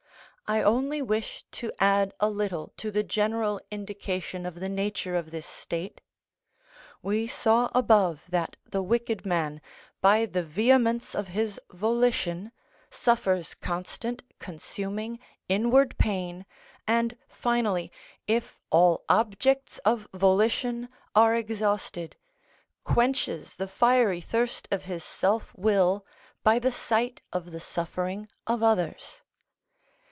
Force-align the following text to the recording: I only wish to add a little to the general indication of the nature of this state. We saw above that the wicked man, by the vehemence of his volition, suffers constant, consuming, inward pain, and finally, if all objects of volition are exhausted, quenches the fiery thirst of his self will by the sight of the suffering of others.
I 0.47 0.61
only 0.63 1.01
wish 1.01 1.45
to 1.53 1.71
add 1.79 2.13
a 2.19 2.29
little 2.29 2.73
to 2.75 2.91
the 2.91 3.03
general 3.03 3.61
indication 3.71 4.45
of 4.45 4.55
the 4.55 4.67
nature 4.67 5.15
of 5.15 5.31
this 5.31 5.47
state. 5.47 6.01
We 7.01 7.25
saw 7.25 7.69
above 7.73 8.23
that 8.27 8.57
the 8.65 8.83
wicked 8.83 9.25
man, 9.25 9.61
by 10.01 10.25
the 10.25 10.43
vehemence 10.43 11.15
of 11.15 11.29
his 11.29 11.57
volition, 11.69 12.51
suffers 12.89 13.53
constant, 13.53 14.23
consuming, 14.39 15.19
inward 15.47 15.97
pain, 15.97 16.45
and 16.85 17.17
finally, 17.29 17.89
if 18.27 18.59
all 18.71 19.05
objects 19.07 19.77
of 19.85 20.05
volition 20.13 20.89
are 21.15 21.33
exhausted, 21.33 22.17
quenches 22.83 23.55
the 23.55 23.69
fiery 23.69 24.19
thirst 24.19 24.67
of 24.69 24.83
his 24.83 25.05
self 25.05 25.55
will 25.55 26.05
by 26.43 26.59
the 26.59 26.73
sight 26.73 27.21
of 27.31 27.51
the 27.51 27.61
suffering 27.61 28.27
of 28.47 28.61
others. 28.61 29.21